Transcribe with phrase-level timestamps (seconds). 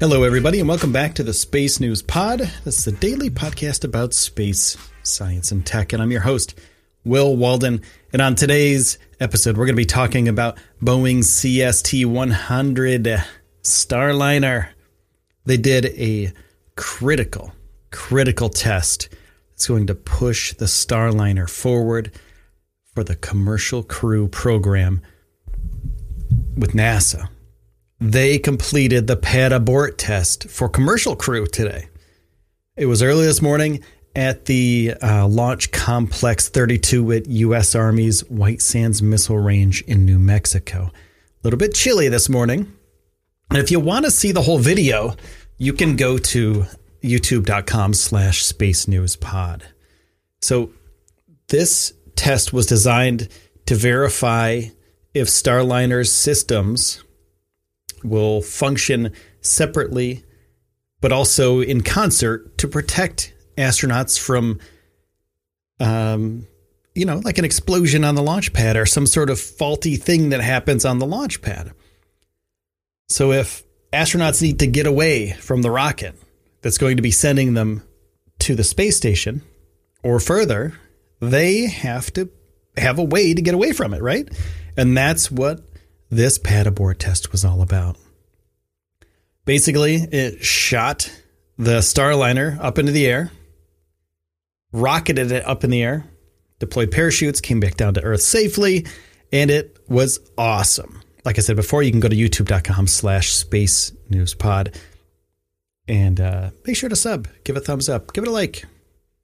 [0.00, 2.40] Hello, everybody, and welcome back to the Space News Pod.
[2.64, 6.58] This is a daily podcast about space, science, and tech, and I'm your host,
[7.04, 7.80] Will Walden.
[8.12, 13.24] And on today's episode, we're going to be talking about Boeing's CST 100
[13.62, 14.70] Starliner.
[15.46, 16.32] They did a
[16.74, 17.52] critical,
[17.92, 19.08] critical test
[19.50, 22.10] that's going to push the Starliner forward
[22.96, 25.02] for the commercial crew program
[26.56, 27.28] with NASA
[28.00, 31.88] they completed the pad abort test for commercial crew today.
[32.76, 33.84] It was early this morning
[34.16, 37.74] at the uh, Launch Complex 32 at U.S.
[37.74, 40.90] Army's White Sands Missile Range in New Mexico.
[40.92, 40.92] A
[41.42, 42.72] little bit chilly this morning.
[43.50, 45.14] And if you want to see the whole video,
[45.58, 46.66] you can go to
[47.02, 49.64] youtube.com slash space news pod.
[50.40, 50.72] So
[51.48, 53.28] this test was designed
[53.66, 54.62] to verify
[55.12, 57.04] if Starliner's systems
[58.04, 60.24] will function separately,
[61.00, 64.60] but also in concert to protect astronauts from,
[65.80, 66.46] um,
[66.94, 70.30] you know, like an explosion on the launch pad or some sort of faulty thing
[70.30, 71.72] that happens on the launch pad.
[73.08, 76.14] So if astronauts need to get away from the rocket
[76.62, 77.82] that's going to be sending them
[78.40, 79.42] to the space station
[80.02, 80.74] or further,
[81.20, 82.30] they have to
[82.76, 84.28] have a way to get away from it, right?
[84.76, 85.60] And that's what
[86.14, 87.96] this pad abort test was all about.
[89.44, 91.10] Basically, it shot
[91.58, 93.30] the Starliner up into the air,
[94.72, 96.04] rocketed it up in the air,
[96.58, 98.86] deployed parachutes, came back down to Earth safely,
[99.32, 101.02] and it was awesome.
[101.24, 104.78] Like I said before, you can go to youtube.com slash space news pod
[105.88, 108.64] and uh, make sure to sub, give a thumbs up, give it a like,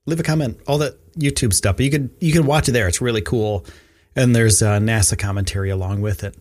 [0.06, 1.76] leave a comment, all that YouTube stuff.
[1.76, 2.88] But you can you can watch it there.
[2.88, 3.64] It's really cool,
[4.16, 6.36] and there's uh, NASA commentary along with it.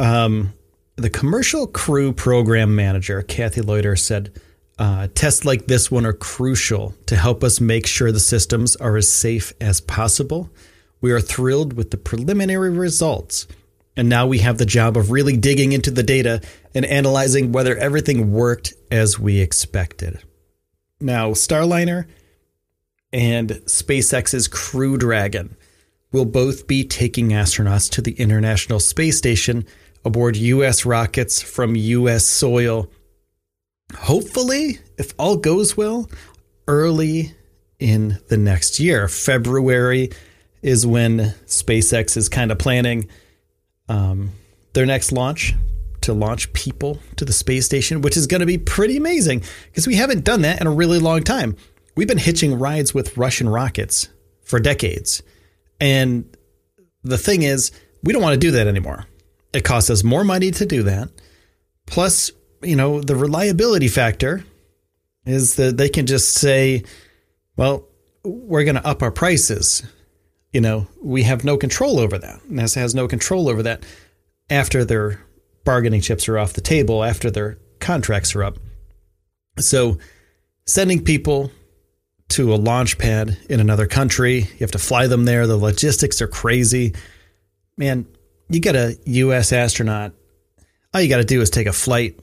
[0.00, 0.54] Um,
[0.96, 4.40] the commercial crew program manager, Kathy Lueders, said
[4.78, 8.96] uh, tests like this one are crucial to help us make sure the systems are
[8.96, 10.50] as safe as possible.
[11.02, 13.46] We are thrilled with the preliminary results.
[13.94, 16.40] And now we have the job of really digging into the data
[16.74, 20.22] and analyzing whether everything worked as we expected.
[20.98, 22.06] Now, Starliner
[23.12, 25.56] and SpaceX's Crew Dragon
[26.12, 29.66] will both be taking astronauts to the International Space Station
[30.04, 30.84] aboard U.S.
[30.84, 32.24] rockets from U.S.
[32.24, 32.90] soil.
[33.94, 36.08] Hopefully, if all goes well,
[36.68, 37.34] early
[37.80, 39.08] in the next year.
[39.08, 40.10] February
[40.62, 43.08] is when SpaceX is kind of planning
[43.88, 44.30] um,
[44.74, 45.54] their next launch
[46.02, 49.86] to launch people to the space station, which is going to be pretty amazing because
[49.86, 51.56] we haven't done that in a really long time.
[51.96, 54.08] We've been hitching rides with Russian rockets
[54.42, 55.22] for decades.
[55.80, 56.36] And
[57.02, 57.72] the thing is,
[58.02, 59.06] we don't want to do that anymore.
[59.52, 61.08] It costs us more money to do that.
[61.86, 62.30] Plus,
[62.62, 64.44] you know, the reliability factor
[65.26, 66.84] is that they can just say,
[67.56, 67.86] well,
[68.24, 69.82] we're going to up our prices.
[70.52, 72.40] You know, we have no control over that.
[72.50, 73.84] NASA has no control over that
[74.48, 75.20] after their
[75.64, 78.58] bargaining chips are off the table, after their contracts are up.
[79.58, 79.98] So,
[80.66, 81.50] sending people
[82.30, 85.46] to a launch pad in another country, you have to fly them there.
[85.46, 86.94] The logistics are crazy.
[87.76, 88.06] Man,
[88.50, 89.52] you get a U.S.
[89.52, 90.12] astronaut,
[90.92, 92.18] all you got to do is take a flight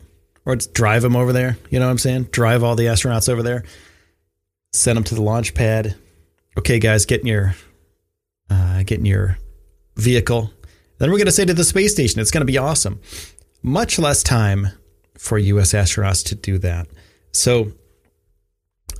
[0.45, 1.57] or drive them over there.
[1.69, 2.23] You know what I'm saying?
[2.25, 3.63] Drive all the astronauts over there,
[4.73, 5.95] send them to the launch pad.
[6.57, 7.55] Okay, guys, get in your
[8.49, 9.37] uh, get in your
[9.95, 10.51] vehicle.
[10.99, 12.99] Then we're going to say to the space station, it's going to be awesome.
[13.61, 14.69] Much less time
[15.17, 15.73] for U.S.
[15.73, 16.87] astronauts to do that.
[17.31, 17.71] So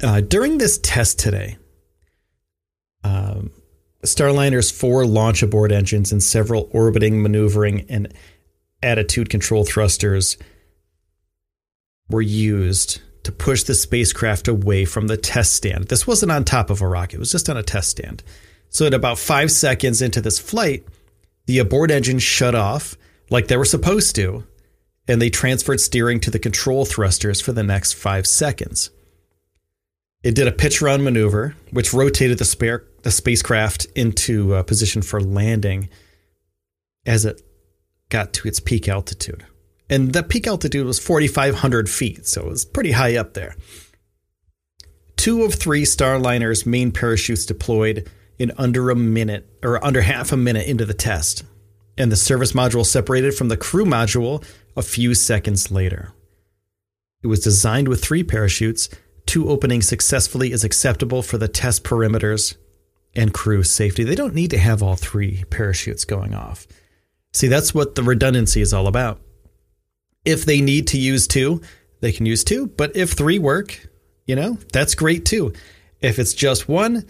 [0.04, 1.58] uh, during this test today,
[3.04, 3.52] um,
[4.08, 8.14] Starliner's four launch abort engines and several orbiting, maneuvering, and
[8.82, 10.38] attitude control thrusters
[12.10, 15.90] were used to push the spacecraft away from the test stand.
[15.90, 18.24] This wasn't on top of a rocket, it was just on a test stand.
[18.70, 20.86] So, at about five seconds into this flight,
[21.46, 22.96] the abort engine shut off
[23.30, 24.46] like they were supposed to,
[25.08, 28.92] and they transferred steering to the control thrusters for the next five seconds.
[30.28, 35.22] It did a pitcharound maneuver, which rotated the, spare, the spacecraft into a position for
[35.22, 35.88] landing
[37.06, 37.42] as it
[38.10, 39.46] got to its peak altitude.
[39.90, 43.56] And the peak altitude was 4,500 feet, so it was pretty high up there.
[45.16, 50.38] Two of three Starliner's main parachutes deployed in under a minute or under half a
[50.38, 51.46] minute into the test,
[51.98, 54.44] and the service module separated from the crew module
[54.76, 56.12] a few seconds later.
[57.24, 58.90] It was designed with three parachutes.
[59.28, 62.56] Two openings successfully is acceptable for the test perimeters
[63.14, 64.04] and crew safety.
[64.04, 66.66] They don't need to have all three parachutes going off.
[67.34, 69.22] See, that's what the redundancy is all about.
[70.26, 71.62] If they need to use two,
[72.00, 72.68] they can use two.
[72.68, 73.88] But if three work,
[74.26, 75.54] you know, that's great too.
[76.00, 77.06] If it's just one,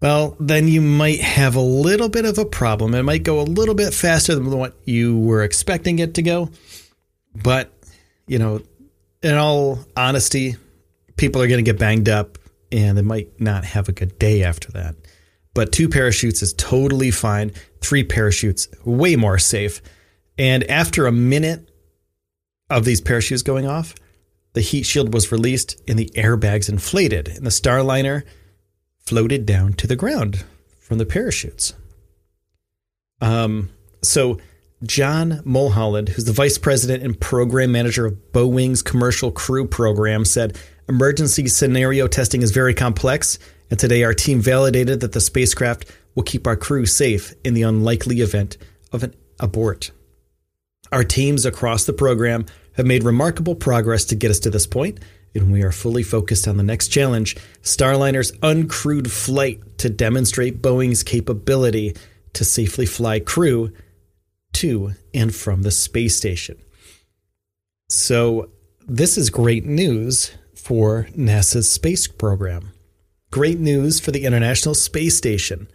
[0.00, 2.94] well, then you might have a little bit of a problem.
[2.94, 6.50] It might go a little bit faster than what you were expecting it to go.
[7.34, 7.72] But,
[8.26, 8.62] you know,
[9.22, 10.56] in all honesty,
[11.16, 12.38] people are going to get banged up
[12.72, 14.94] and they might not have a good day after that.
[15.54, 17.52] But two parachutes is totally fine.
[17.80, 19.80] Three parachutes, way more safe.
[20.36, 21.70] And after a minute
[22.68, 23.94] of these parachutes going off,
[24.52, 28.22] the heat shield was released and the airbags inflated, and the Starliner
[28.98, 30.44] floated down to the ground
[30.80, 31.74] from the parachutes.
[33.20, 33.70] Um,
[34.02, 34.38] so
[34.82, 40.58] John Mulholland, who's the vice president and program manager of Boeing's commercial crew program, said
[40.88, 43.38] emergency scenario testing is very complex,
[43.70, 45.84] and today our team validated that the spacecraft
[46.14, 48.56] will keep our crew safe in the unlikely event
[48.92, 49.90] of an abort.
[50.92, 52.46] Our teams across the program
[52.76, 55.00] have made remarkable progress to get us to this point,
[55.34, 61.02] and we are fully focused on the next challenge Starliner's uncrewed flight to demonstrate Boeing's
[61.02, 61.94] capability
[62.34, 63.72] to safely fly crew
[64.54, 66.56] to and from the space station.
[67.88, 68.50] So,
[68.88, 70.32] this is great news
[70.66, 72.72] for NASA's space program.
[73.30, 75.68] Great news for the International Space Station.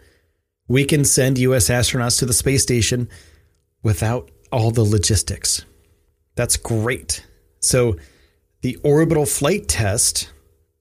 [0.68, 1.70] We can send U.S.
[1.70, 3.08] astronauts to the space station
[3.82, 5.64] without all the logistics.
[6.34, 7.26] That's great.
[7.60, 7.96] So,
[8.60, 10.30] the orbital flight test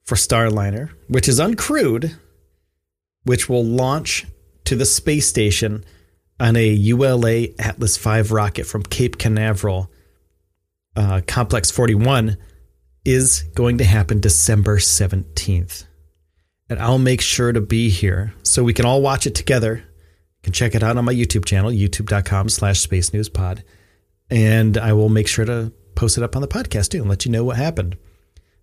[0.04, 2.14] for Starliner, which is uncrewed,
[3.24, 4.26] which will launch
[4.66, 5.86] to the space station
[6.38, 9.90] on a ULA Atlas V rocket from Cape Canaveral,
[10.98, 12.36] uh, Complex 41,
[13.06, 15.86] is going to happen December 17th.
[16.70, 19.76] And I'll make sure to be here so we can all watch it together.
[19.76, 23.64] You can check it out on my YouTube channel, youtube.com slash space news pod.
[24.30, 27.26] And I will make sure to post it up on the podcast too and let
[27.26, 27.98] you know what happened.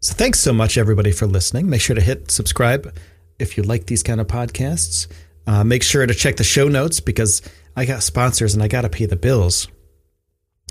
[0.00, 1.68] So thanks so much, everybody, for listening.
[1.68, 2.96] Make sure to hit subscribe
[3.38, 5.08] if you like these kind of podcasts.
[5.46, 7.42] Uh, make sure to check the show notes because
[7.76, 9.68] I got sponsors and I got to pay the bills.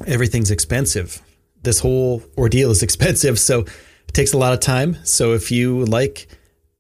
[0.05, 1.21] Everything's expensive.
[1.67, 4.95] This whole ordeal is expensive, so it takes a lot of time.
[5.03, 6.29] So if you like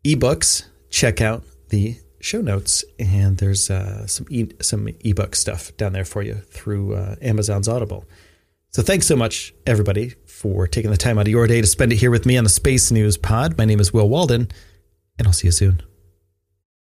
[0.05, 5.91] ebooks, check out the show notes, and there's uh, some e- some ebook stuff down
[5.91, 8.05] there for you through uh, Amazon's Audible.
[8.69, 11.91] So thanks so much, everybody, for taking the time out of your day to spend
[11.91, 13.57] it here with me on the Space News Pod.
[13.57, 14.47] My name is Will Walden,
[15.19, 15.81] and I'll see you soon.